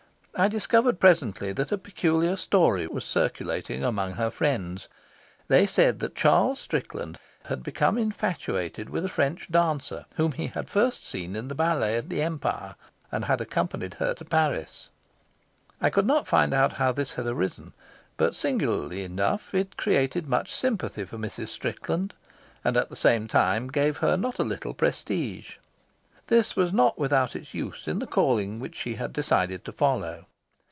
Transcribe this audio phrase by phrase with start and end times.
[0.33, 4.87] I discovered presently that a peculiar story was circulating among her friends.
[5.49, 10.69] They said that Charles Strickland had become infatuated with a French dancer, whom he had
[10.69, 12.75] first seen in the ballet at the Empire,
[13.11, 14.87] and had accompanied her to Paris.
[15.81, 17.73] I could not find out how this had arisen,
[18.15, 21.47] but, singularly enough, it created much sympathy for Mrs.
[21.49, 22.13] Strickland,
[22.63, 25.57] and at the same time gave her not a little prestige.
[26.27, 30.25] This was not without its use in the calling which she had decided to follow.